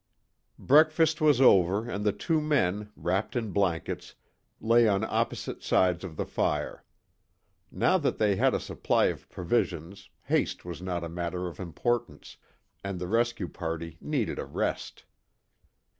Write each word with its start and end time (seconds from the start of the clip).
Breakfast 0.57 1.21
was 1.21 1.39
over 1.39 1.87
and 1.87 2.03
the 2.03 2.11
two 2.11 2.41
men, 2.41 2.91
wrapped 2.95 3.35
in 3.35 3.51
blankets, 3.51 4.15
lay 4.59 4.87
on 4.87 5.03
opposite 5.03 5.61
sides 5.61 6.03
of 6.03 6.17
the 6.17 6.25
fire. 6.25 6.83
Now 7.69 7.99
that 7.99 8.17
they 8.17 8.35
had 8.35 8.55
a 8.55 8.59
supply 8.59 9.05
of 9.13 9.29
provisions, 9.29 10.09
haste 10.23 10.65
was 10.65 10.81
not 10.81 11.03
a 11.03 11.07
matter 11.07 11.45
of 11.45 11.59
importance, 11.59 12.37
and 12.83 12.97
the 12.99 13.07
rescue 13.07 13.47
party 13.47 13.99
needed 14.01 14.39
a 14.39 14.45
rest. 14.45 15.05